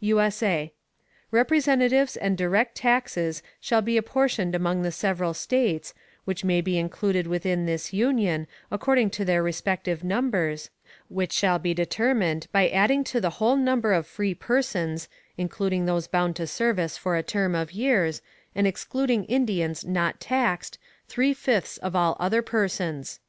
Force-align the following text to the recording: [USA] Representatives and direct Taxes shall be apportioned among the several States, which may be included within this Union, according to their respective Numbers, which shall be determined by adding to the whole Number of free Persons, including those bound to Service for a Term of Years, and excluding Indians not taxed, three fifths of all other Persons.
[USA] 0.00 0.72
Representatives 1.30 2.16
and 2.16 2.36
direct 2.36 2.74
Taxes 2.76 3.40
shall 3.60 3.82
be 3.82 3.96
apportioned 3.96 4.52
among 4.52 4.82
the 4.82 4.90
several 4.90 5.32
States, 5.32 5.94
which 6.24 6.42
may 6.44 6.60
be 6.60 6.76
included 6.76 7.28
within 7.28 7.66
this 7.66 7.92
Union, 7.92 8.48
according 8.72 9.10
to 9.10 9.24
their 9.24 9.44
respective 9.44 10.02
Numbers, 10.02 10.70
which 11.08 11.30
shall 11.30 11.60
be 11.60 11.72
determined 11.72 12.48
by 12.50 12.68
adding 12.68 13.04
to 13.04 13.20
the 13.20 13.38
whole 13.38 13.54
Number 13.54 13.92
of 13.92 14.08
free 14.08 14.34
Persons, 14.34 15.08
including 15.36 15.86
those 15.86 16.08
bound 16.08 16.34
to 16.34 16.48
Service 16.48 16.98
for 16.98 17.14
a 17.16 17.22
Term 17.22 17.54
of 17.54 17.70
Years, 17.70 18.22
and 18.56 18.66
excluding 18.66 19.22
Indians 19.26 19.84
not 19.84 20.18
taxed, 20.18 20.78
three 21.06 21.32
fifths 21.32 21.78
of 21.78 21.94
all 21.94 22.16
other 22.18 22.42
Persons. 22.42 23.20